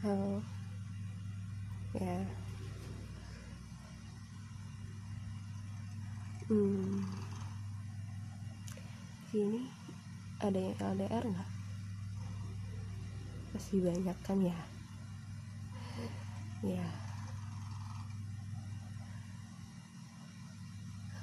[0.00, 0.40] halo
[1.92, 2.24] ya.
[6.48, 7.04] Hmm.
[9.28, 9.68] Sini
[10.40, 11.50] ada yang LDR nggak?
[13.52, 14.56] Pasti banyak kan ya?
[16.64, 16.88] Ya.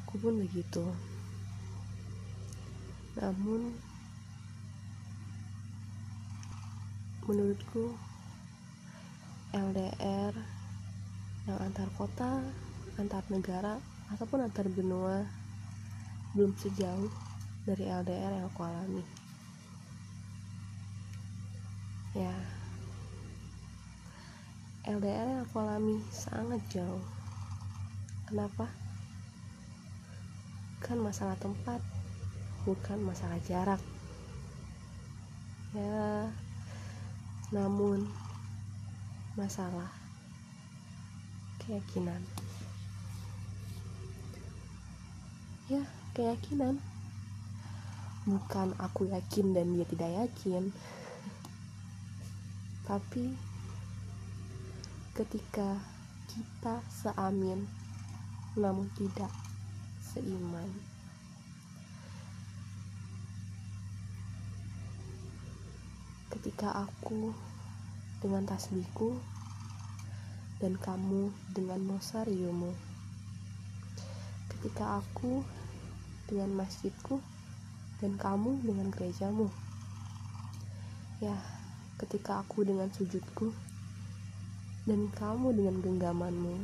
[0.05, 0.85] Aku pun begitu.
[3.17, 3.73] Namun
[7.25, 7.97] menurutku
[9.55, 10.35] LDR
[11.47, 12.43] yang antar kota,
[12.99, 13.79] antar negara,
[14.11, 15.23] ataupun antar benua
[16.35, 17.07] belum sejauh
[17.63, 19.03] dari LDR yang aku alami.
[22.11, 22.35] Ya,
[24.83, 27.03] LDR yang aku alami sangat jauh.
[28.27, 28.67] Kenapa?
[30.83, 31.79] Kan masalah tempat,
[32.67, 33.79] bukan masalah jarak.
[35.71, 36.31] Ya,
[37.55, 38.26] namun
[39.37, 39.93] masalah
[41.61, 42.25] keyakinan.
[45.69, 45.85] Ya
[46.17, 46.81] keyakinan.
[48.25, 50.73] Bukan aku yakin dan dia tidak yakin.
[52.89, 53.37] Tapi
[55.13, 55.85] ketika
[56.25, 57.69] kita seamin
[58.57, 59.29] namun tidak
[60.01, 60.71] seiman.
[66.33, 67.35] Ketika aku
[68.17, 69.17] dengan tasbihku
[70.57, 72.73] dan kamu dengan mosariumu.
[74.49, 75.45] Ketika aku
[76.25, 77.21] dengan masjidku
[78.01, 79.49] dan kamu dengan gerejamu.
[81.21, 81.37] Ya,
[82.01, 83.53] ketika aku dengan sujudku
[84.89, 86.55] dan kamu dengan genggamanmu.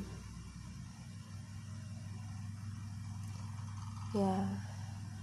[4.14, 4.46] Ya,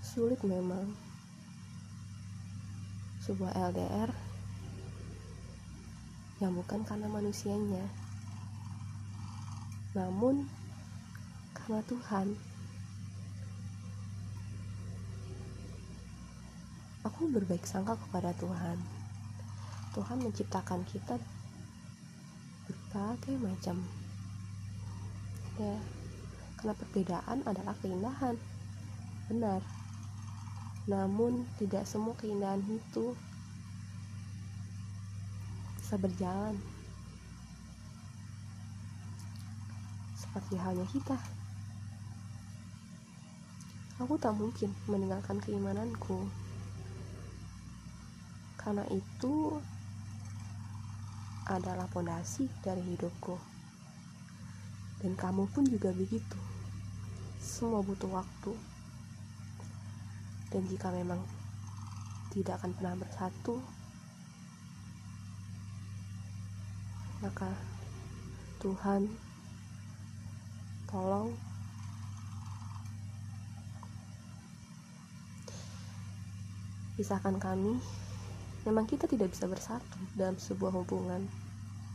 [0.03, 0.95] sulit memang.
[3.23, 4.30] Sebuah LDR
[6.41, 7.85] yang bukan karena manusianya,
[9.93, 10.49] namun
[11.53, 12.27] karena Tuhan.
[17.01, 18.77] Aku berbaik sangka kepada Tuhan.
[19.93, 21.21] Tuhan menciptakan kita
[22.69, 23.77] berbagai macam.
[25.59, 25.77] Ya,
[26.57, 28.37] karena perbedaan adalah keindahan.
[29.29, 29.61] Benar.
[30.87, 33.19] Namun tidak semua keindahan itu
[35.91, 36.55] bisa berjalan
[40.15, 41.19] seperti halnya kita.
[43.99, 46.31] Aku tak mungkin meninggalkan keimananku,
[48.55, 49.59] karena itu
[51.51, 53.35] adalah pondasi dari hidupku,
[55.03, 56.39] dan kamu pun juga begitu.
[57.43, 58.55] Semua butuh waktu,
[60.55, 61.19] dan jika memang
[62.31, 63.80] tidak akan pernah bersatu,
[67.21, 67.53] maka
[68.61, 69.09] Tuhan
[70.89, 71.33] tolong?
[76.97, 77.81] Pisahkan kami.
[78.69, 81.25] Memang kita tidak bisa bersatu dalam sebuah hubungan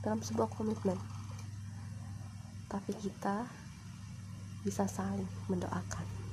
[0.06, 0.98] dalam sebuah komitmen.
[2.70, 3.50] Tapi kita
[4.62, 6.25] bisa saling mendoakan